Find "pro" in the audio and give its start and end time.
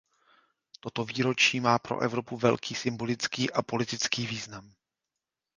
1.79-1.99